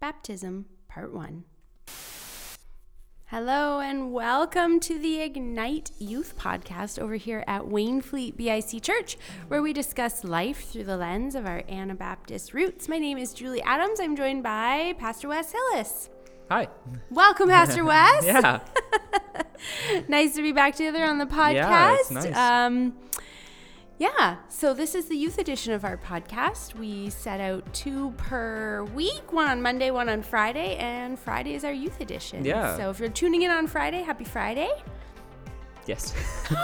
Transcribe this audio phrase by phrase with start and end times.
[0.00, 1.44] Baptism, Part 1.
[3.26, 9.18] Hello, and welcome to the Ignite Youth Podcast over here at Wainfleet BIC Church,
[9.48, 12.88] where we discuss life through the lens of our Anabaptist roots.
[12.88, 14.00] My name is Julie Adams.
[14.00, 16.08] I'm joined by Pastor Wes Hillis.
[16.50, 16.68] Hi.
[17.10, 18.24] Welcome, Pastor Wes.
[18.24, 18.60] Yeah.
[20.08, 21.54] nice to be back together on the podcast.
[21.54, 22.34] Yeah, it's nice.
[22.34, 22.96] Um,
[24.00, 26.74] yeah, so this is the youth edition of our podcast.
[26.74, 31.64] We set out two per week, one on Monday, one on Friday, and Friday is
[31.64, 32.42] our youth edition.
[32.42, 32.76] Yeah.
[32.78, 34.70] So if you're tuning in on Friday, happy Friday.
[35.86, 36.14] Yes.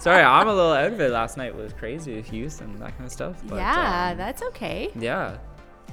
[0.00, 1.10] Sorry, I'm a little out of it.
[1.12, 3.40] Last night was crazy with youth and that kind of stuff.
[3.46, 4.90] But, yeah, um, that's okay.
[4.98, 5.38] yeah.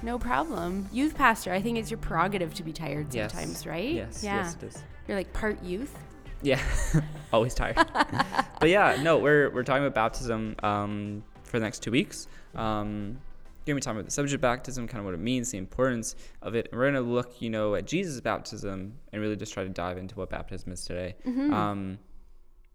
[0.02, 0.88] No problem.
[0.92, 3.32] Youth pastor, I think it's your prerogative to be tired Yes.
[3.34, 3.92] sometimes, right?
[3.92, 4.24] Yes.
[4.24, 4.38] Yeah.
[4.38, 4.84] Yes, it is.
[5.08, 5.94] You're like part youth.
[6.42, 6.62] Yeah.
[7.34, 7.76] Always tired.
[8.60, 12.28] but yeah, no, we're we're talking about baptism um, for the next two weeks.
[12.56, 13.20] Um,
[13.66, 15.58] you're gonna be talking about the subject of baptism, kind of what it means, the
[15.58, 16.70] importance of it.
[16.72, 19.98] And we're gonna look, you know, at Jesus' baptism and really just try to dive
[19.98, 21.16] into what baptism is today.
[21.26, 21.54] Mm-hmm.
[21.54, 22.00] Um,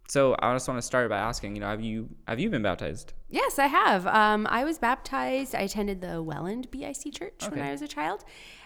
[0.07, 2.61] so I just want to start by asking, you know, have you have you been
[2.61, 3.13] baptized?
[3.29, 4.05] Yes, I have.
[4.05, 5.55] Um, I was baptized.
[5.55, 8.23] I attended the Welland BIC church when I was a child,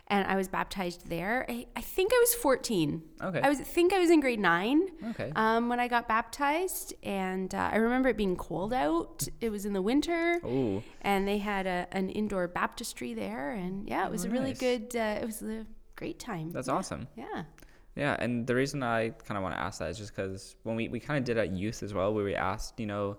[0.09, 1.45] and I was baptized there.
[1.47, 3.01] I, I think I was 14.
[3.21, 3.41] Okay.
[3.41, 5.31] I was think I was in grade nine Okay.
[5.35, 9.27] um, when I got baptized, and uh, I remember it being cold out.
[9.41, 10.81] It was in the winter, Ooh.
[11.01, 14.49] and they had a, an indoor baptistry there, and yeah, it was Oh, a really
[14.49, 14.59] nice.
[14.59, 14.95] good.
[14.95, 15.65] Uh, it was a
[15.95, 16.51] great time.
[16.51, 16.73] That's yeah.
[16.73, 17.07] awesome.
[17.15, 17.43] Yeah.
[17.95, 20.75] Yeah, and the reason I kind of want to ask that is just because when
[20.77, 23.17] we, we kind of did at youth as well, where we asked, you know,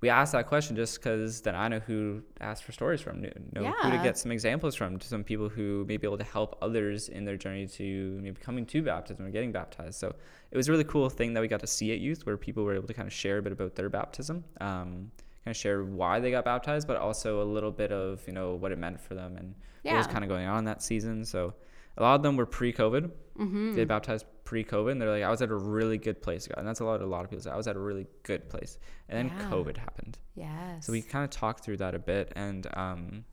[0.00, 3.50] we asked that question just because then I know who asked for stories from, kn-
[3.52, 6.24] know who to get some examples from, to some people who may be able to
[6.24, 9.96] help others in their journey to maybe coming to baptism or getting baptized.
[9.98, 10.14] So
[10.50, 12.64] it was a really cool thing that we got to see at youth, where people
[12.64, 15.10] were able to kind of share a bit about their baptism, um,
[15.44, 18.54] kind of share why they got baptized, but also a little bit of you know
[18.54, 21.24] what it meant for them and what was kind of going on that season.
[21.24, 21.52] So
[21.98, 23.74] a lot of them were pre-COVID Mm-hmm.
[23.74, 26.66] they baptized pre-COVID, and they're like, I was at a really good place, God, and
[26.68, 27.00] that's a lot.
[27.00, 28.78] A lot of people say I was at a really good place,
[29.08, 29.48] and then Yeah.
[29.50, 30.18] COVID happened.
[30.34, 30.86] Yes.
[30.86, 33.24] So we kind of talked through that a bit, and um,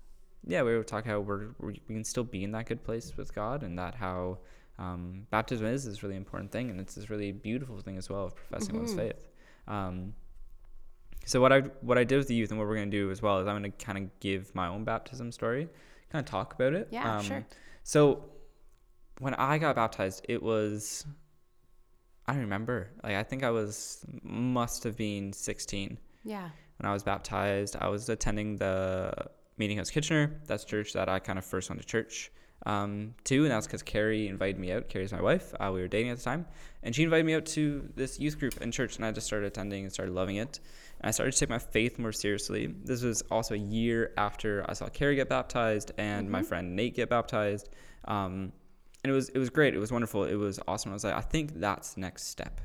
[0.45, 3.17] yeah, we were talking how we're, we we can still be in that good place
[3.17, 4.37] with God, and that how
[4.79, 8.25] um, baptism is this really important thing, and it's this really beautiful thing as well
[8.25, 8.97] of professing one's Mhm.
[9.03, 9.21] faith.
[9.67, 10.13] Um,
[11.25, 13.21] so what I what I did with the youth, and what we're gonna do as
[13.23, 15.67] well, is I'm gonna kind of give my own baptism story,
[16.11, 16.87] kind of talk about it.
[16.91, 17.45] Yeah, Um, sure.
[17.83, 18.29] So
[19.19, 21.05] when I got baptized, it was
[22.27, 22.89] I don't remember.
[23.03, 26.49] Like I think I was must have been 16 yeah.
[26.77, 27.77] when I was baptized.
[27.79, 29.13] I was attending the
[29.57, 30.39] Meeting House Kitchener.
[30.45, 32.31] That's church that I kind of first went to church
[32.65, 34.89] um, to, and that's because Carrie invited me out.
[34.89, 35.53] Carrie's my wife.
[35.59, 36.45] Uh, we were dating at the time,
[36.83, 39.47] and she invited me out to this youth group in church, and I just started
[39.47, 40.59] attending and started loving it.
[40.99, 42.67] And I started to take my faith more seriously.
[42.83, 46.95] This was also a year after I saw Carrie get baptized and my friend Nate
[46.95, 47.69] get baptized.
[48.05, 48.51] Um,
[49.07, 49.73] and it was it was great.
[49.73, 50.25] It was wonderful.
[50.25, 50.91] It was awesome.
[50.91, 52.59] I was like, I think that's the next step.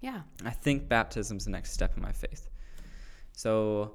[0.00, 0.22] Yeah.
[0.44, 2.48] I think baptism's the next step in my faith.
[3.32, 3.94] So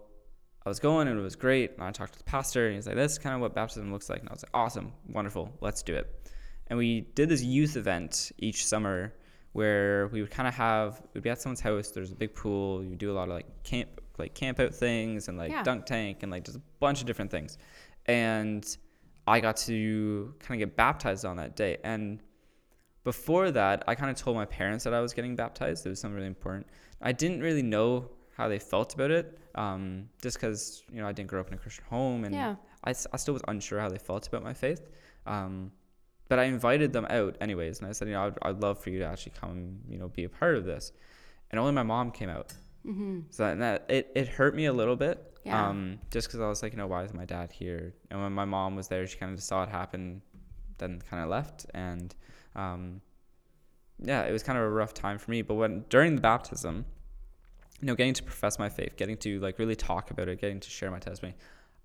[0.66, 1.72] I was going and it was great.
[1.74, 3.92] And I talked to the pastor and he's like, this is kind of what baptism
[3.92, 4.20] looks like.
[4.22, 6.30] And I was like, awesome, wonderful, let's do it.
[6.68, 9.14] And we did this youth event each summer
[9.52, 11.90] where we would kind of have, we'd be at someone's house.
[11.90, 12.84] There's a big pool.
[12.84, 15.64] You do a lot of like camp, like camp out things and like Yeah.
[15.64, 17.58] dunk tank and like just a bunch of different things.
[18.06, 18.66] And
[19.28, 21.78] I got to kind of get baptized on that day.
[21.84, 22.22] And
[23.04, 25.86] before that, I kind of told my parents that I was getting baptized.
[25.86, 26.68] It was something really important.
[27.02, 31.12] I didn't really know how they felt about it, um, just because you know I
[31.12, 32.56] didn't grow up in a Christian home, and Yeah.
[32.84, 34.90] I, I still was unsure how they felt about my faith.
[35.26, 35.72] Um,
[36.30, 38.90] but I invited them out anyways, and I said, you know, I'd, I'd love for
[38.90, 40.92] you to actually come, you know, be a part of this.
[41.52, 42.54] And only my mom came out.
[42.86, 43.20] Mm-hmm.
[43.30, 45.38] So that, that it, it hurt me a little bit.
[45.46, 45.70] Yeah.
[45.70, 47.94] Um, just because I was like, you know, why is my dad here?
[48.10, 50.22] And when my mom was there, she kind of just saw it happen,
[50.78, 51.66] then kind of left.
[51.74, 52.14] And
[52.56, 53.02] um,
[54.00, 55.42] yeah, it was kind of a rough time for me.
[55.42, 56.86] But when during the baptism,
[57.82, 60.60] you know, getting to profess my faith, getting to like really talk about it, getting
[60.62, 61.36] to share my testimony,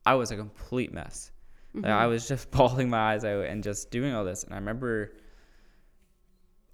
[0.07, 1.31] I was a complete mess.
[1.75, 2.11] Like, I Mm-hmm.
[2.11, 4.45] was just bawling my eyes out and just doing all this.
[4.45, 5.13] And I remember,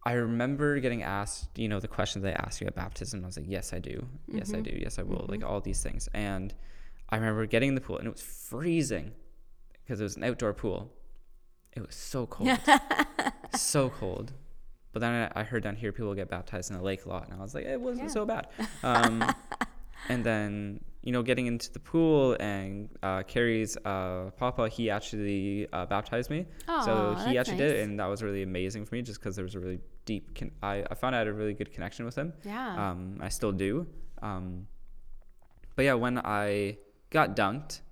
[0.06, 3.22] I remember getting asked, you know, the questions they asked you at baptism.
[3.24, 4.06] I was like, yes, I do.
[4.28, 4.64] Yes, I Mhm.
[4.64, 4.78] do.
[4.82, 5.20] Yes, I will.
[5.26, 5.30] Mhm.
[5.30, 6.08] Like all these things.
[6.12, 6.54] And
[7.08, 9.12] I remember getting in the pool and it was freezing
[9.82, 10.92] because it was an outdoor pool.
[11.72, 12.50] It was so cold.
[13.56, 14.32] so cold.
[14.92, 17.24] But then I I heard down here people get baptized in a lake a lot,
[17.28, 18.12] and I was like, it wasn't Yeah.
[18.12, 18.46] so bad.
[18.84, 19.24] Um,
[20.08, 25.68] and then you know, getting into the pool, and uh, Carrie's uh, papa, he actually
[25.72, 26.46] uh, baptized me.
[26.84, 29.44] so he actually did, it, and that was really amazing for me, just because there
[29.44, 30.34] was a really deep.
[30.34, 32.32] Con- I I found I had a really good connection with him.
[32.42, 32.90] Yeah.
[32.90, 33.86] Um, I still do.
[34.22, 34.66] Um,
[35.76, 36.78] but yeah, when I
[37.10, 37.82] got dunked,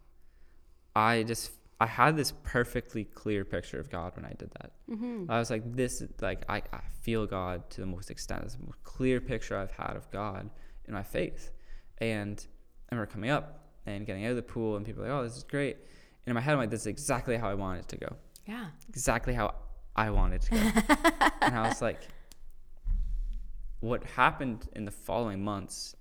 [0.97, 4.71] I just I had this perfectly clear picture of God when I did that.
[4.89, 5.29] Mm-hmm.
[5.29, 8.45] I was like, this, like, I, I feel God to the most extent.
[8.45, 10.49] It's the most clear picture I've had of God
[10.87, 11.51] in my faith.
[11.99, 12.47] And
[12.93, 15.25] I remember coming up and getting out of the pool, and people were like, oh,
[15.25, 15.77] this is great.
[15.77, 18.17] And in my head, I'm like, this is exactly how I want it to go.
[18.47, 18.67] Yeah.
[18.91, 19.55] Exactly how
[19.97, 20.57] I wanted to go.
[21.41, 22.01] and I was like,
[23.81, 25.97] what happened in the following months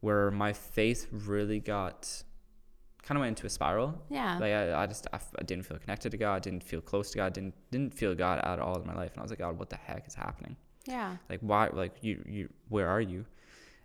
[0.00, 2.24] where my faith really got
[3.04, 4.02] kind of went into a spiral.
[4.10, 4.36] Yeah.
[4.38, 7.32] Like I, I just I didn't feel connected to God, didn't feel close to God,
[7.32, 9.70] didn't didn't feel God at all in my life, and I was like, God, what
[9.70, 10.56] the heck is happening?
[10.86, 11.16] yeah.
[11.30, 11.68] Like why?
[11.72, 13.24] Like you you where are you?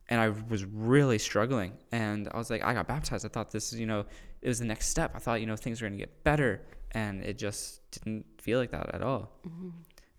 [0.09, 3.25] And I was really struggling, and I was like, I got baptized.
[3.25, 4.05] I thought this is you know
[4.41, 5.11] it was the next step.
[5.15, 6.61] I thought you know things were gonna get better,
[6.91, 9.31] and it just didn't feel like that at all.
[9.45, 9.69] Mm-hmm.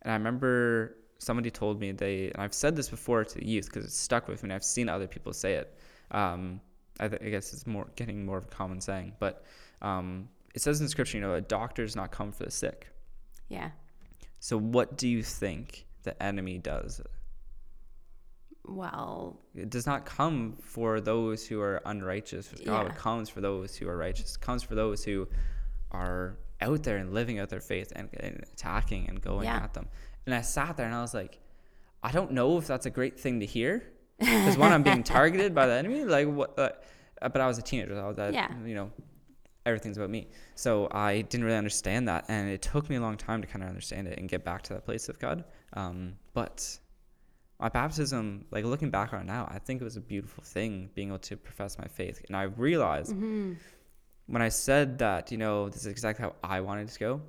[0.02, 3.66] And I remember somebody told me they, and I've said this before to the youth
[3.66, 4.54] because it stuck with me.
[4.54, 5.78] I've seen other people say it.
[6.10, 6.60] Um,
[7.00, 9.44] I, th- I guess it's more getting more of a common saying, but
[9.82, 12.88] um, it says in scripture, you know, a doctor does not come for the sick.
[13.48, 13.70] Yeah.
[14.40, 17.00] So what do you think the enemy does?
[18.68, 22.86] Well, It does not come for those who are unrighteous with God.
[22.86, 22.92] Yeah.
[22.92, 24.34] It comes for those who are righteous.
[24.36, 25.26] It comes for those who
[25.90, 29.56] are out there and living out their faith and, and attacking and going Yeah.
[29.56, 29.88] at them.
[30.26, 31.40] And I sat there and I was like,
[32.02, 33.84] I don't know if that's a great thing to hear.
[34.18, 36.58] Because when I'm being targeted by the enemy, like what?
[36.58, 36.70] Uh,
[37.20, 37.94] but I was a teenager.
[37.94, 38.48] So was, Yeah.
[38.64, 38.90] you know,
[39.64, 40.28] everything's about me.
[40.56, 43.62] So I didn't really understand that, and it took me a long time to kind
[43.62, 45.44] of understand it and get back to that place of God.
[45.74, 46.78] Um, but
[47.60, 50.90] my baptism, like looking back on it now, I think it was a beautiful thing
[50.94, 52.22] being able to profess my faith.
[52.28, 53.54] And I realized mm-hmm.
[54.26, 57.20] when I said that, you know, this is exactly how I wanted to go.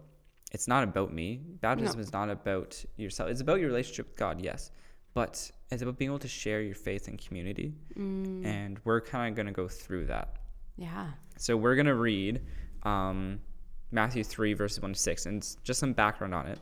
[0.52, 1.42] It's not about me.
[1.62, 2.02] Baptism No.
[2.02, 3.30] is not about yourself.
[3.30, 4.72] It's about your relationship with God, yes,
[5.14, 7.74] but it's about being able to share your faith in community.
[7.98, 10.36] mm, And we're kind of going to go through that.
[10.78, 11.08] yeah.
[11.38, 12.42] So we're going to read
[12.84, 13.40] um,
[13.92, 16.60] Matthew 3, verses 1 to 6, and just some background on it.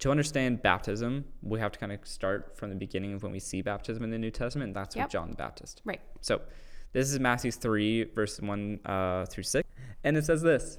[0.00, 3.40] To understand baptism, we have to kind of start from the beginning of when we
[3.40, 5.06] see baptism in the New Testament, and that's Yep.
[5.06, 5.82] with John the Baptist.
[5.84, 6.00] Right.
[6.20, 6.40] So
[6.92, 9.68] this is Matthew 3, verse 1 uh, through 6.
[10.04, 10.78] And it says this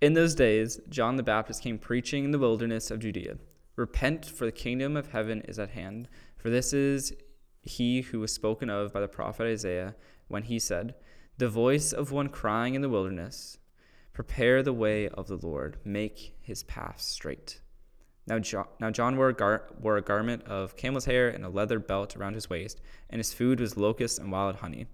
[0.00, 3.36] In those days, John the Baptist came preaching in the wilderness of Judea
[3.74, 6.08] Repent, for the kingdom of heaven is at hand.
[6.36, 7.12] For this is
[7.62, 9.94] he who was spoken of by the prophet Isaiah
[10.28, 10.94] when he said,
[11.38, 13.58] The voice of one crying in the wilderness,
[14.12, 17.60] Prepare the way of the Lord, make his paths straight.
[18.26, 21.48] Now John, now John wore, a gar, wore a garment of camel's hair and a
[21.48, 22.80] leather belt around his waist,
[23.10, 24.86] and his food was locusts and wild honey.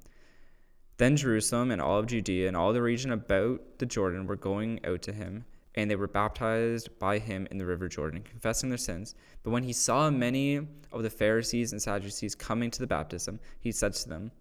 [0.96, 4.80] Then Jerusalem and all of Judea and all the region about the Jordan were going
[4.84, 5.44] out to him,
[5.74, 9.14] and they were baptized by him in the river Jordan, confessing their sins.
[9.42, 10.56] But when he saw many
[10.90, 14.32] of the Pharisees and Sadducees coming to the baptism, he said to them,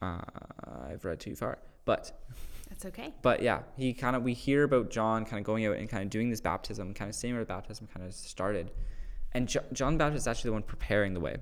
[0.00, 0.20] uh,
[0.88, 1.58] I've read too far.
[1.84, 2.22] But
[2.72, 3.12] That's okay.
[3.20, 6.02] but yeah, he kind of we hear about John kind of going out and kind
[6.02, 8.70] of doing this baptism, kind of seeing where the baptism kind of started,
[9.32, 11.36] and jo- John the Baptist is actually the one preparing the way.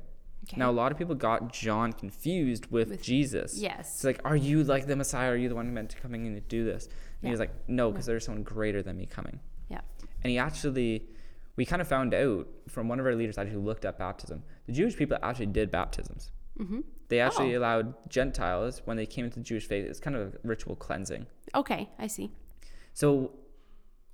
[0.44, 0.56] Okay.
[0.56, 3.58] Now a lot of people got John confused with, With- Jesus.
[3.58, 3.94] yes.
[3.96, 5.30] It's like, are you like the Messiah?
[5.30, 6.86] Are you the one meant to coming in to do this?
[6.86, 7.28] And Yeah.
[7.28, 9.38] he was like, no, because there's someone greater than me coming.
[9.68, 9.82] Yeah.
[10.24, 11.04] And he actually,
[11.56, 14.42] we kind of found out from one of our leaders actually looked at baptism.
[14.66, 16.32] The Jewish people actually did baptisms.
[16.60, 16.80] Mm-hmm.
[17.08, 17.58] They actually Oh.
[17.58, 19.86] allowed Gentiles when they came into the Jewish faith.
[19.86, 21.26] It's kind of a ritual cleansing.
[21.54, 21.88] Okay.
[21.98, 22.30] I see.
[22.92, 23.32] So,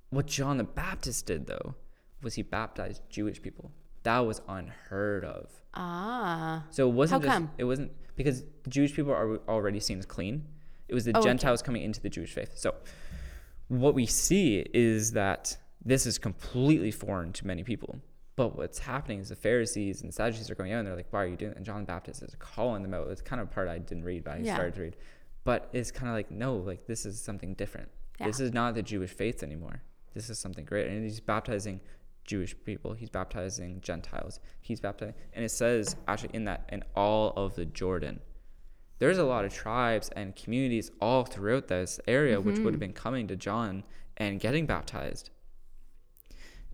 [0.09, 1.75] what John the Baptist did though
[2.23, 3.71] was he baptized Jewish people.
[4.03, 5.51] That was unheard of.
[5.73, 6.65] Ah.
[6.71, 7.51] So it wasn't How just come?
[7.57, 10.45] it wasn't because the Jewish people are already seen as clean.
[10.87, 11.27] It was the Oh, okay.
[11.29, 12.57] Gentiles coming into the Jewish faith.
[12.57, 12.73] So
[13.67, 17.99] what we see is that this is completely foreign to many people.
[18.37, 21.23] But what's happening is the Pharisees and Sadducees are going out and they're like, "Why
[21.23, 21.57] are you doing?" That?
[21.57, 23.09] And John the Baptist is calling them out.
[23.09, 24.53] It's kind of a part I didn't read, but I Yeah.
[24.53, 24.95] started to read.
[25.43, 27.89] But it's kind of like, no, like this is something different.
[28.19, 28.27] Yeah.
[28.27, 29.81] This is not the Jewish faith anymore.
[30.13, 30.87] This is something great.
[30.87, 31.81] And he's baptizing
[32.25, 32.93] Jewish people.
[32.93, 34.39] He's baptizing Gentiles.
[34.61, 38.19] He's baptizing, and it says actually in that in all of the Jordan.
[38.99, 42.79] There's a lot of tribes and communities all throughout this area which would have mm-hmm.
[42.79, 43.83] been coming to John
[44.17, 45.29] and getting baptized.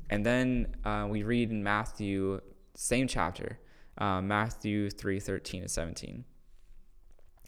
[0.09, 2.41] And then uh, we read in Matthew,
[2.75, 3.59] same chapter,
[3.97, 6.25] uh, Matthew 3 13 to 17.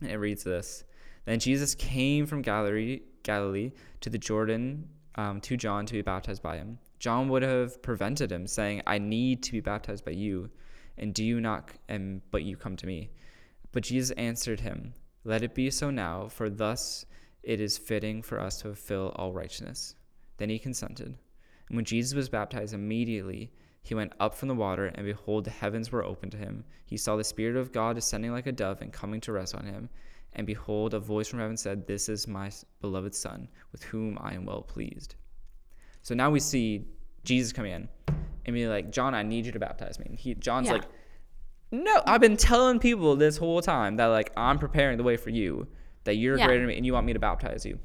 [0.01, 0.83] And it reads this
[1.25, 3.71] Then Jesus came from Galilee, Galilee
[4.01, 6.77] to the Jordan um, to John to be baptized by him.
[6.99, 10.49] John would have prevented him, saying, I need to be baptized by you,
[10.97, 13.11] and do you not, and, but you come to me.
[13.71, 14.93] But Jesus answered him,
[15.23, 17.05] Let it be so now, for thus
[17.43, 19.95] it is fitting for us to fulfill all righteousness.
[20.37, 21.17] Then he consented.
[21.69, 25.51] And when Jesus was baptized, immediately he went up from the water, and behold, the
[25.51, 26.63] heavens were opened to him.
[26.85, 29.65] He saw the Spirit of God descending like a dove and coming to rest on
[29.65, 29.89] him.
[30.33, 34.33] And behold, a voice from heaven said, This is my beloved Son, with whom I
[34.33, 35.15] am well pleased.
[36.01, 36.85] So now we see
[37.23, 37.89] Jesus coming in
[38.45, 40.05] and be like, John, I need you to baptize me.
[40.09, 40.73] And he, John's Yeah.
[40.73, 40.83] like,
[41.71, 45.29] No, I've been telling people this whole time that like I'm preparing the way for
[45.31, 45.67] you,
[46.03, 46.45] that you're Yeah.
[46.47, 47.79] greater than me, and you want me to baptize you.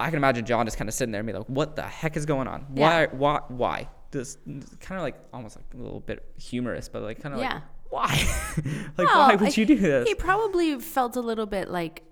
[0.00, 2.16] I can imagine John just kind of sitting there and be like, "What the heck
[2.16, 2.62] is going on?
[2.70, 3.02] Why?
[3.02, 3.06] Yeah.
[3.12, 3.40] Why?
[3.48, 4.38] Why?" This
[4.80, 7.54] kind of like almost like a little bit humorous, but like kind of Yeah.
[7.54, 8.06] like, "Why?
[8.98, 12.02] like, Well, why would you do this?" He probably felt a little bit like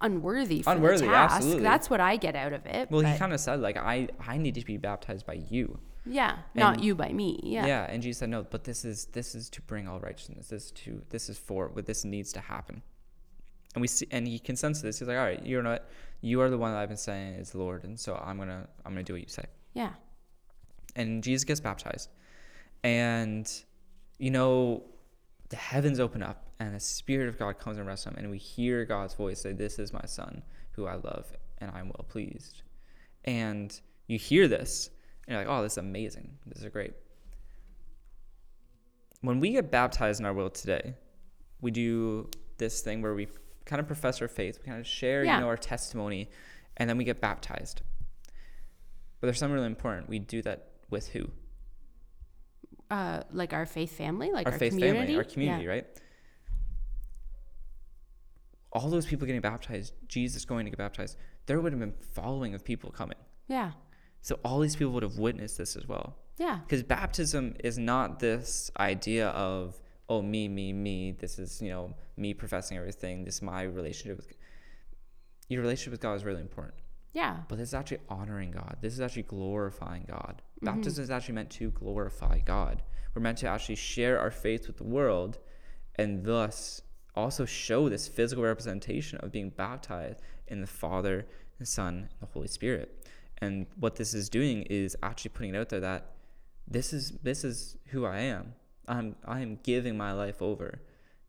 [0.00, 1.36] unworthy for Unworthy, the task.
[1.36, 1.62] absolutely.
[1.62, 2.90] That's what I get out of it.
[2.90, 6.38] well, he kind of said like, "I I need to be baptized by you." yeah,
[6.54, 7.38] not you by me.
[7.42, 7.66] Yeah.
[7.66, 10.48] Yeah, and Jesus said, "No, but this is this is to bring all righteousness.
[10.48, 12.82] This is to this is for what this needs to happen."
[13.74, 14.98] And we see, and he consents to this.
[14.98, 15.88] He's like, "All right, you know what?
[16.20, 18.92] You are the one that I've been saying is Lord, and so I'm gonna I'm
[18.92, 19.44] gonna do what you say."
[19.74, 19.92] Yeah.
[20.96, 22.08] and Jesus gets baptized.
[22.82, 23.50] And,
[24.18, 24.82] you know,
[25.50, 28.20] the heavens open up and the Spirit of God comes and rests on him.
[28.24, 31.86] And we hear God's voice say, This is my Son who I love and I'm
[31.88, 32.62] well pleased.
[33.24, 34.90] And you hear this
[35.26, 36.30] and you're like, Oh, this is amazing.
[36.46, 36.94] This is great.
[39.20, 40.94] When we get baptized in our world today,
[41.60, 43.28] we do this thing where we
[43.68, 45.34] kind of profess our faith, we kind of share, Yeah.
[45.36, 46.30] you know, our testimony,
[46.78, 47.82] and then we get baptized.
[49.20, 50.08] But there's something really important.
[50.08, 51.30] We do that with who?
[52.90, 54.98] Uh, like our faith family, like our, our, faith community.
[55.00, 55.70] family, our community, Yeah.
[55.70, 55.86] right?
[58.72, 62.54] All those people getting baptized, Jesus going to get baptized, there would have been following
[62.54, 63.18] of people coming.
[63.48, 63.72] Yeah.
[64.22, 66.16] So all these people would have witnessed this as well.
[66.38, 66.60] Yeah.
[66.62, 69.78] Because baptism is not this idea of,
[70.08, 71.12] oh, me, me, me.
[71.12, 73.24] This is, you know, me professing everything.
[73.24, 74.32] This is my relationship with
[75.48, 76.74] your relationship with God is really important.
[77.12, 77.38] Yeah.
[77.48, 78.76] But this is actually honoring God.
[78.80, 80.42] This is actually glorifying God.
[80.56, 80.66] Mm-hmm.
[80.66, 82.82] Baptism is actually meant to glorify God.
[83.14, 85.38] We're meant to actually share our faith with the world
[85.96, 86.82] and thus
[87.14, 91.26] also show this physical representation of being baptized in the Father,
[91.58, 93.08] the Son, and the Holy Spirit.
[93.38, 96.12] And what this is doing is actually putting it out there that
[96.66, 98.54] this is this is who I am.
[98.88, 100.80] I'm I am giving my life over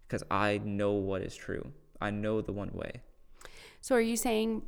[0.08, 1.72] because I know what is true.
[2.02, 3.02] I know the one way.
[3.82, 4.64] So are you saying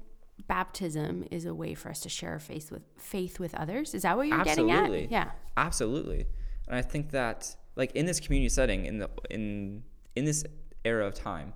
[0.48, 3.94] baptism is a way for us to share faith with faith with others?
[3.94, 4.84] Is that what you're getting at?
[4.84, 5.08] Absolutely.
[5.10, 5.32] Yeah.
[5.58, 6.26] Absolutely.
[6.68, 9.84] And I think that like in this community setting in the in
[10.16, 10.44] in this
[10.84, 11.54] era of time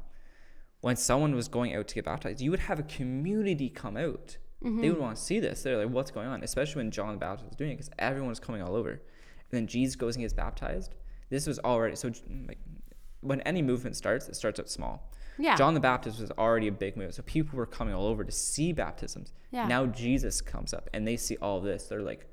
[0.82, 4.38] when someone was going out to get baptized, you would have a community come out.
[4.63, 4.82] Mm-hmm.
[4.82, 5.63] They would want to see this.
[5.63, 8.30] They're like, "What's going on?" Especially when John the Baptist was doing it, because everyone
[8.30, 8.92] was coming all over.
[8.92, 9.01] And
[9.51, 10.96] then Jesus goes and gets baptized.
[11.29, 12.10] This was already so.
[12.10, 12.60] Mm, like,
[13.22, 15.10] when any movement starts, it starts out small.
[15.38, 15.55] Yeah.
[15.55, 18.32] John the Baptist was already a big movement, so people were coming all over to
[18.32, 19.34] see baptisms.
[19.51, 19.67] Yeah.
[19.67, 21.88] Now Jesus comes up, and they see all this.
[21.88, 22.29] They're like,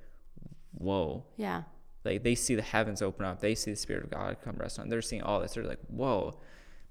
[0.73, 1.63] "Whoa!" Yeah.
[2.05, 4.79] Like they see the heavens open up, they see the Spirit of God come rest
[4.79, 4.89] on.
[4.89, 5.55] They're seeing all this.
[5.55, 6.39] They're like, "Whoa!"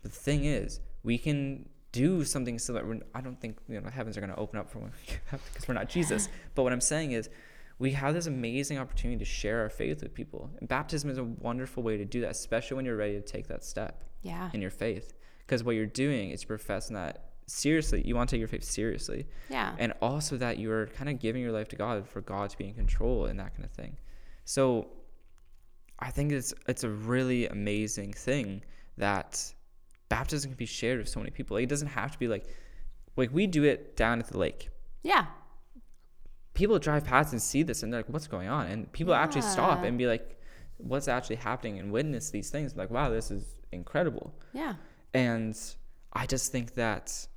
[0.01, 3.00] But the thing is, we can do something similar.
[3.13, 5.15] I don't think you know the heavens are going to open up for when we
[5.53, 6.29] because we're not Jesus.
[6.55, 7.29] But what I'm saying is,
[7.82, 11.24] we have this amazing opportunity to share our faith with people, and baptism is a
[11.24, 14.50] wonderful way to do that, especially when you're ready to take that step Yeah.
[14.54, 15.14] in your faith.
[15.40, 18.02] Because what you're doing is professing that seriously.
[18.06, 19.76] You want to take your faith seriously Yeah.
[19.80, 22.68] and also that you're kind of giving your life to God for God to be
[22.68, 23.98] in control and that kind of thing.
[24.46, 24.88] So
[26.00, 28.64] I think it's it's a really amazing thing
[28.98, 29.54] that
[30.10, 31.56] baptism can be shared with so many people.
[31.58, 32.46] Like, it doesn't have to be like
[33.18, 34.70] like we do it down at the lake.
[35.04, 35.26] yeah.
[36.53, 39.41] People drive past and see this and they're like, "What's going on?" And people actually
[39.43, 40.38] stop and be like,
[40.77, 42.75] "What's actually happening?" and witness these things.
[42.75, 44.75] Like, "Wow, this is incredible." Yeah.
[45.13, 45.58] And
[46.13, 47.27] I just think that,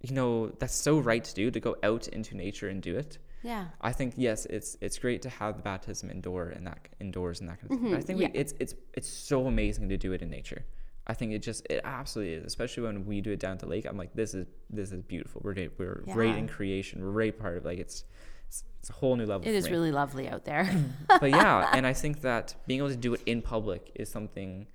[0.00, 3.18] you know, that's so right to do to go out into nature and do it.
[3.42, 3.66] Yeah.
[3.80, 7.48] I think yes, it's it's great to have the baptism indoor and that indoors and
[7.48, 7.90] that kind of thing.
[7.92, 8.22] But I think Mm-hmm.
[8.22, 8.32] yeah.
[8.34, 10.64] we, it's it's it's so amazing to do it in nature.
[11.06, 13.66] I think it just it absolutely is, especially when we do it down at the
[13.66, 13.86] lake.
[13.86, 15.40] I'm like, this is this is beautiful.
[15.44, 15.72] We're great.
[15.78, 16.36] We're Yeah.
[16.36, 17.00] in creation.
[17.02, 18.04] We're right part of like it's
[18.50, 19.46] it's, it's a whole new level.
[19.46, 19.70] It is me.
[19.70, 20.68] really lovely out there.
[21.08, 24.66] but yeah, and I think that being able to do it in public is something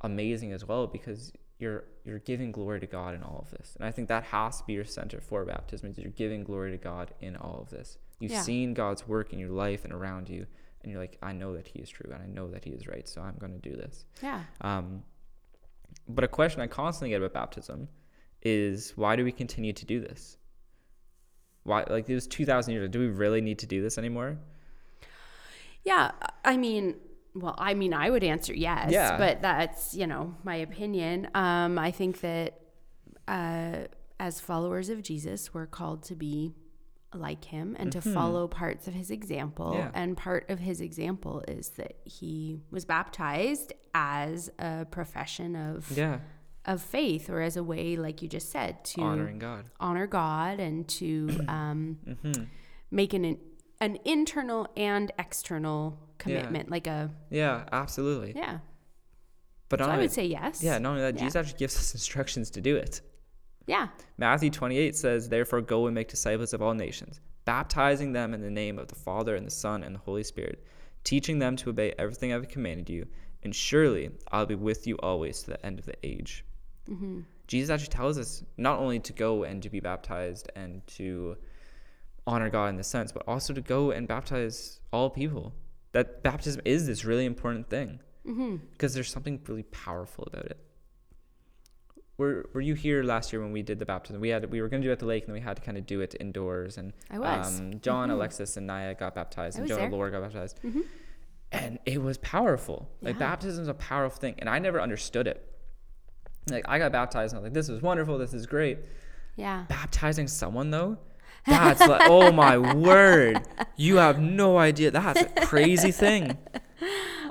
[0.00, 3.76] amazing as well because you're you're giving glory to God in all of this.
[3.76, 6.72] And I think that has to be your center for baptism is you're giving glory
[6.72, 7.98] to God in all of this.
[8.18, 8.40] You've Yeah.
[8.42, 10.46] seen God's work in your life and around you
[10.82, 12.88] and you're like, I know that he is true and I know that he is
[12.88, 14.04] right, so I'm going to do this.
[14.20, 14.42] yeah.
[14.62, 15.04] Um,
[16.08, 17.88] but a question I constantly get about baptism
[18.42, 20.38] is why do we continue to do this?
[21.64, 22.90] Why like it was 2000 years ago.
[22.90, 24.38] Do we really need to do this anymore?
[25.84, 26.12] Yeah,
[26.44, 26.96] I mean,
[27.34, 29.16] well, I mean, I would answer yes, Yeah.
[29.18, 31.28] but that's you know my opinion.
[31.34, 32.60] Um, I think that
[33.28, 33.86] uh,
[34.20, 36.52] as followers of Jesus, we're called to be
[37.14, 39.72] like him and to follow parts of his example.
[39.72, 39.78] Mm-hmm.
[39.78, 39.90] Yeah.
[39.94, 46.20] And part of his example is that he was baptized as a profession of Yeah.
[46.64, 49.64] Of faith or as a way, like you just said, to Honoring God.
[49.80, 52.44] honor God and to um, Mm-hmm.
[52.90, 53.38] make an
[53.80, 58.32] an internal and external commitment, like a Yeah, absolutely.
[58.36, 58.58] yeah.
[59.68, 60.62] But So I would say yes.
[60.62, 61.20] yeah, not only that, Yeah.
[61.22, 63.00] Jesus actually gives us instructions to do it.
[63.66, 63.88] Yeah.
[64.18, 68.50] Matthew 28 says, Therefore, go and make disciples of all nations, baptizing them in the
[68.50, 70.64] name of the Father and the Son and the Holy Spirit,
[71.04, 73.06] teaching them to obey everything I've commanded you,
[73.42, 76.44] and surely I'll be with you always to the end of the age.
[77.46, 81.36] Jesus actually tells us not only to go and to be baptized and to
[82.26, 85.52] honor God in the sense, but also to go and baptize all people.
[85.92, 88.00] That baptism is this really important thing
[88.72, 90.58] because there's something really powerful about it.
[92.18, 94.20] Were Were you here last year when we did the baptism?
[94.20, 95.62] We had we were going to do it at the lake, and we had to
[95.62, 96.78] kind of do it indoors.
[96.78, 97.60] And I was.
[97.60, 99.86] Um, John, Alexis, and Naya got baptized, and Jonah there.
[99.88, 99.94] Mm-hmm.
[99.96, 100.60] Laura got baptized,
[101.50, 102.88] and it was powerful.
[103.00, 103.30] Like Yeah.
[103.30, 105.51] baptism is a powerful thing, and I never understood it.
[106.50, 108.18] Like I got baptized, and I was like, "This is wonderful.
[108.18, 108.78] This is great."
[109.36, 109.64] Yeah.
[109.68, 110.98] Baptizing someone though,
[111.46, 113.40] that's like, oh my word!
[113.76, 114.90] You have no idea.
[114.90, 116.36] That's a crazy thing.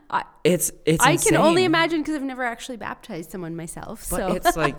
[0.10, 1.04] I- it's it's.
[1.06, 4.08] I can only imagine because I've never actually baptized someone myself.
[4.10, 4.78] But so it's like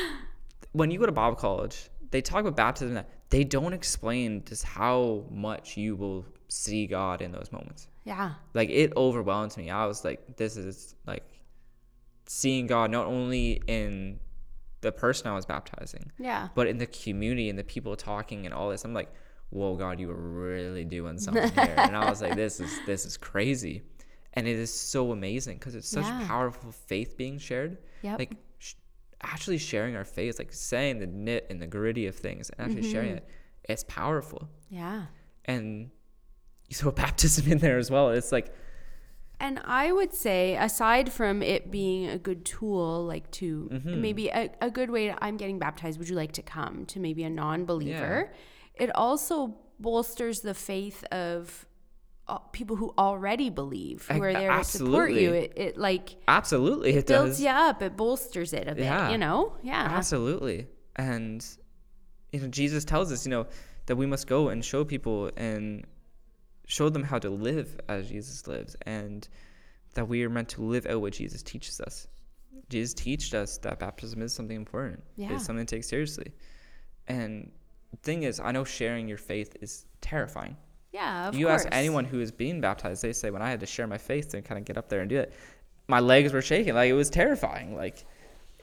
[0.72, 2.94] when you go to Bible college, they talk about baptism.
[2.94, 7.88] That they don't explain just how much you will see God in those moments.
[8.04, 8.34] yeah.
[8.54, 9.70] Like it overwhelmed me.
[9.70, 11.24] I was like, this is like
[12.34, 14.18] seeing God not only in
[14.80, 16.48] the person I was baptizing, Yeah.
[16.54, 18.84] but in the community and the people talking and all this.
[18.84, 19.10] I'm like,
[19.50, 21.74] whoa, God, you were really doing something here.
[21.76, 23.82] And I was like, this is this is crazy,
[24.32, 26.26] and it is so amazing because it's such Yeah.
[26.26, 27.76] powerful faith being shared.
[28.02, 28.18] Yep.
[28.18, 28.74] Like sh-
[29.20, 32.90] actually sharing our faith, like saying the nit and the gritty of things, and actually
[32.90, 33.18] sharing Mm-hmm.
[33.18, 33.28] it.
[33.68, 35.04] It's powerful, Yeah.
[35.44, 35.90] and
[36.68, 38.08] you throw baptism in there as well.
[38.10, 38.52] It's like
[39.42, 44.00] And I would say, aside from it being a good tool, like to Mm-hmm.
[44.00, 47.00] maybe a, a good way to, I'm getting baptized, would you like to come to
[47.00, 48.32] maybe a non believer?
[48.74, 51.66] It also bolsters the faith of
[52.28, 55.32] uh, people who already believe, who are there to support you.
[55.32, 57.40] It, it like absolutely it builds does.
[57.42, 59.10] you up, it bolsters it a bit, Yeah.
[59.10, 59.54] you know?
[59.64, 59.88] Yeah.
[59.90, 60.68] Absolutely.
[60.94, 61.44] And
[62.32, 63.46] you know, Jesus tells us, you know,
[63.86, 65.84] that we must go and show people and
[66.72, 69.28] show them how to live as Jesus lives and
[69.94, 72.08] that we are meant to live out what Jesus teaches us.
[72.70, 75.04] Jesus teached us that baptism is something important.
[75.16, 75.34] Yeah.
[75.34, 76.32] It's something to take seriously.
[77.08, 77.52] And
[77.90, 80.56] the thing is, I know sharing your faith is terrifying.
[80.92, 81.66] Yeah, of you course.
[81.66, 84.32] ask anyone who is being baptized, they say when I had to share my faith
[84.32, 85.34] and kind of get up there and do it,
[85.88, 86.74] my legs were shaking.
[86.74, 87.76] Like it was terrifying.
[87.76, 88.04] Like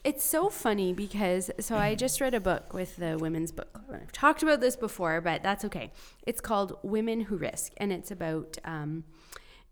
[0.04, 4.00] It's so funny because so I just read a book with the women's book club.
[4.02, 5.92] I've talked about this before, but that's okay.
[6.26, 9.04] It's called Women Who Risk, and it's about um,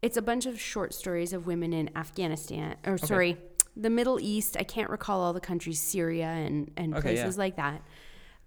[0.01, 3.37] it's a bunch of short stories of women in Afghanistan or sorry,
[3.75, 4.57] the Middle East.
[4.59, 7.21] I can't recall all the countries, Syria and and Okay, yeah.
[7.23, 7.81] places like that.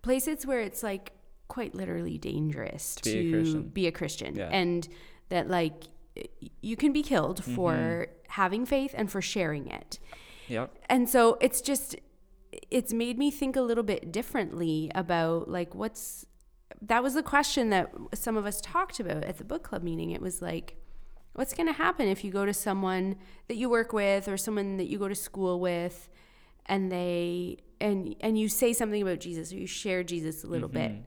[0.02, 1.12] Places where it's like
[1.48, 3.62] quite literally dangerous to, To be a Christian.
[3.68, 4.48] be a Christian, Yeah.
[4.52, 4.86] and
[5.30, 5.84] that like
[6.60, 8.12] you can be killed for Mm-hmm.
[8.32, 9.98] having faith and for sharing it.
[10.50, 10.76] Yep.
[10.88, 11.96] And so it's just
[12.70, 16.26] it's made me think a little bit differently about like what's
[16.82, 20.10] that was the question that some of us talked about at the book club meeting.
[20.10, 20.76] It was like
[21.34, 23.16] what's going to happen if you go to someone
[23.48, 26.08] that you work with or someone that you go to school with
[26.66, 30.68] and they and and you say something about Jesus or you share Jesus a little
[30.68, 30.92] bit.
[30.92, 31.02] Mm-hmm.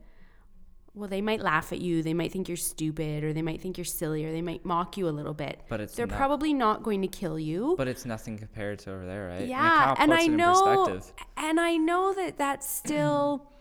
[0.95, 2.03] Well, they might laugh at you.
[2.03, 4.95] They might think you're stupid or they might think you're silly or they might mock
[4.95, 5.61] you a little bit.
[5.67, 7.73] But it's They're not- probably not going to kill you.
[7.77, 9.47] But it's nothing compared to over there, right?
[9.47, 11.01] Yeah, kinda and, I know,
[11.35, 13.47] and I know that that's still.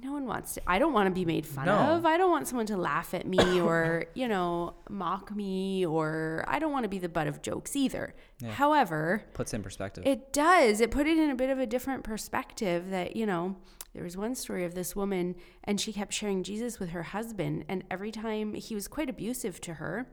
[0.00, 0.60] No one wants to.
[0.64, 1.74] I don't want to be made fun No.
[1.74, 2.06] of.
[2.06, 6.60] I don't want someone to laugh at me or you know mock me or I
[6.60, 8.14] don't want to be the butt of jokes either.
[8.48, 10.06] However, Puts in perspective.
[10.06, 10.80] it does.
[10.80, 13.56] It put it in a bit of a different perspective that, you know,
[13.94, 17.64] there was one story of this woman and she kept sharing Jesus with her husband.
[17.68, 20.06] And every time he was quite abusive to her,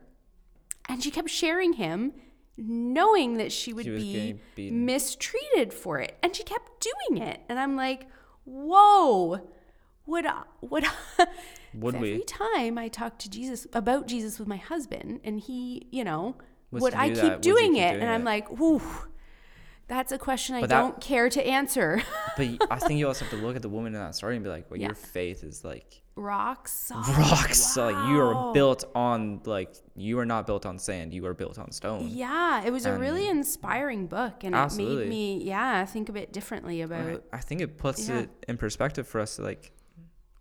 [0.88, 2.12] and she kept sharing him,
[2.56, 6.16] knowing that she would She be mistreated for it.
[6.22, 7.40] And she kept doing it.
[7.48, 8.06] And I'm like,
[8.44, 9.40] whoa.
[10.06, 11.26] Would I, would I,
[11.74, 12.12] Would if we?
[12.12, 16.36] every time I talk to Jesus about Jesus with my husband and he, you know,
[16.70, 17.90] Was would I keep that, doing keep it?
[17.90, 18.80] doing and I'm like, whew,
[19.88, 22.02] that's a question I that- don't care to answer.
[22.36, 24.44] But I think you also have to look at the woman in that story and
[24.44, 24.88] be like, well, Yeah.
[24.88, 27.08] your faith is like Rock solid.
[27.16, 28.08] rock solid.
[28.08, 31.12] You are built on like you are not built on sand.
[31.14, 32.08] You are built on stone.
[32.10, 36.32] Yeah, it was a really inspiring book, and it made me, yeah, think a bit
[36.32, 37.22] differently about.
[37.32, 38.20] I, I think it puts Yeah.
[38.20, 39.38] it in perspective for us.
[39.38, 39.72] Like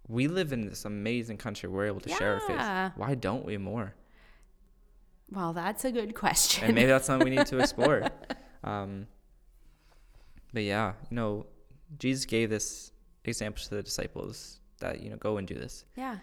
[0.07, 1.67] we live in this amazing country.
[1.69, 2.89] We're able to share our Yeah.
[2.89, 2.97] faith.
[2.97, 3.95] Why don't we more?
[5.29, 6.65] Well, that's a good question.
[6.65, 8.09] And maybe that's something we need to explore.
[8.63, 9.05] Um,
[10.55, 11.45] but yeah, you know,
[11.99, 12.93] Jesus gave this
[13.25, 15.83] example to the disciples that you know go and do this.
[15.97, 16.17] Yeah.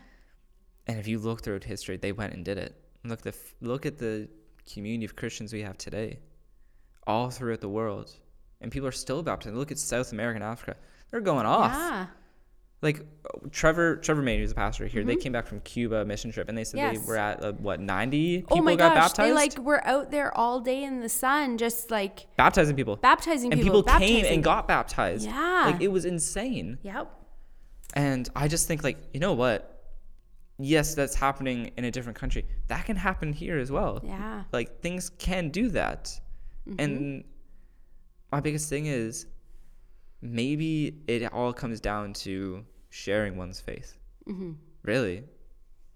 [0.87, 2.75] And if you look throughout history, they went and did it.
[3.05, 4.29] Look the look at the
[4.73, 6.18] community of Christians we have today,
[7.07, 8.16] all throughout the world,
[8.62, 9.55] and people are still baptized.
[9.55, 10.77] Look at South America and Africa;
[11.11, 11.73] they're going off.
[11.73, 12.07] Yeah.
[12.83, 13.07] Like
[13.53, 15.21] Trevor, Trevor May, who's a pastor here, they Mhm.
[15.23, 16.99] came back from Cuba mission trip, and they said Yes.
[16.99, 19.87] they were at uh, what ninety people Oh my got gosh, baptized, they like were
[19.87, 23.53] out there all day in the sun, just like baptizing people, baptizing people.
[23.53, 23.83] and people.
[23.85, 24.35] people came baptizing.
[24.35, 25.27] and got baptized.
[25.27, 25.71] Yeah.
[25.73, 26.79] like it was insane.
[26.83, 27.09] Yep.
[27.95, 29.68] And I just think like, you know what?
[30.59, 32.45] Yes, that's happening in a different country.
[32.68, 34.01] That can happen here as well.
[34.05, 34.42] Yeah.
[34.53, 36.18] Like things can do that.
[36.68, 36.81] Mm-hmm.
[36.81, 37.25] And
[38.33, 39.27] my biggest thing is
[40.21, 43.96] maybe it all comes down to sharing one's faith.
[44.28, 44.52] Mm-hmm.
[44.85, 45.24] Really.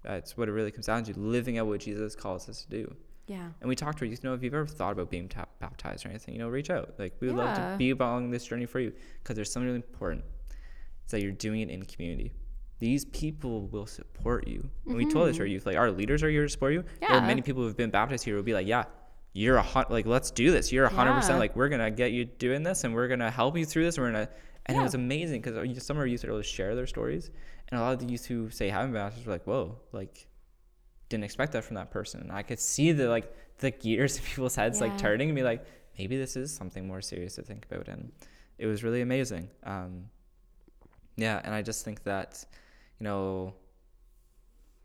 [0.02, 2.94] That's what it really comes down to, living out what Jesus calls us to do.
[3.26, 3.48] Yeah.
[3.61, 5.46] And we talked to our youth, you know, if you've ever thought about being ta-
[5.61, 6.94] baptized or anything, you know, reach out.
[6.98, 9.82] Like, we would love to be along this journey for you because there's something really
[9.85, 10.24] important.
[11.02, 12.32] It's that you're doing it in community.
[12.78, 14.68] These people will support you.
[14.87, 16.85] And we told this to our youth, like, our leaders are here to support you.
[17.00, 17.18] There Yeah.
[17.18, 18.85] are many people who've been baptized here who will be like, yeah,
[19.32, 20.70] you're a hundred, like, let's do this.
[20.72, 23.20] You're a hundred percent like, we're going to get you doing this and we're going
[23.20, 23.98] to help you through this.
[23.98, 24.32] We're going to,
[24.66, 24.81] and Yeah.
[24.83, 27.31] it was amazing because some of our youth are able to share their stories.
[27.68, 30.26] And a lot of the youth who say haven't been baptized were like, whoa, like,
[31.09, 32.20] didn't expect that from that person.
[32.20, 34.88] And I could see the like the gears in people's heads Yeah.
[34.88, 35.64] like turning and be like,
[35.98, 37.88] maybe this is something more serious to think about.
[37.88, 38.12] And
[38.59, 39.48] it was really amazing.
[39.64, 40.11] Um,
[41.16, 42.44] yeah, and I just think that,
[43.00, 43.55] you know,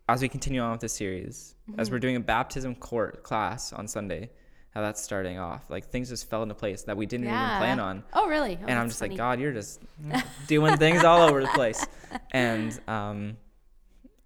[0.08, 3.88] as we continue on with this series, as we're doing a baptism court class on
[3.88, 4.30] Sunday,
[4.72, 7.80] how that's starting off, like things just fell into place that we didn't even plan
[7.80, 8.58] on Oh, really?
[8.62, 9.12] Oh, and I'm just funny.
[9.12, 9.82] like, God, you're just
[10.48, 11.86] doing things all over the place.
[12.34, 13.38] And um,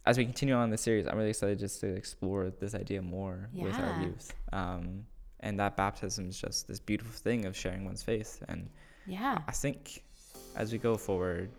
[0.06, 3.50] as we continue on the series, I'm really excited just to explore this idea more
[3.54, 4.34] with our youth.
[4.54, 5.06] Um,
[5.42, 8.44] and that baptism is just this beautiful thing of sharing one's faith.
[8.48, 8.70] And
[9.08, 9.40] Yeah.
[9.48, 10.04] I think
[10.56, 11.50] as we go forward,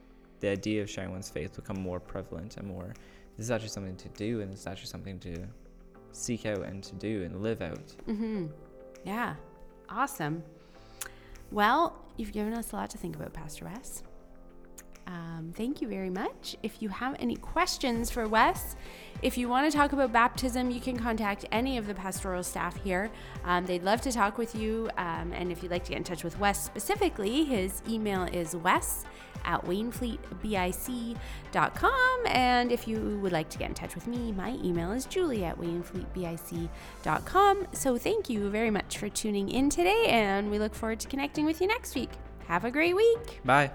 [0.40, 2.92] the idea of sharing one's faith will become more prevalent and more.
[3.36, 5.46] This is actually something to do, and it's actually something to
[6.12, 7.86] seek out and to do and live out.
[8.08, 8.46] Mm-hmm.
[9.06, 9.36] Yeah.
[9.88, 10.42] Awesome.
[11.52, 14.02] Well, you've given us a lot to think about, Pastor Wes.
[15.06, 16.56] Um, thank you very much.
[16.62, 18.76] If you have any questions for Wes,
[19.22, 22.82] if you want to talk about baptism, you can contact any of the pastoral staff
[22.82, 23.10] here.
[23.44, 24.90] Um, they'd love to talk with you.
[24.98, 28.56] Um, and if you'd like to get in touch with Wes specifically, his email is
[28.56, 29.04] wes
[29.44, 32.26] at wainfleetbic.com.
[32.26, 35.44] And if you would like to get in touch with me, my email is julie
[35.44, 37.66] at wainfleetbic.com.
[37.72, 41.46] So thank you very much for tuning in today, and we look forward to connecting
[41.46, 42.10] with you next week.
[42.48, 43.40] Have a great week.
[43.44, 43.70] Bye.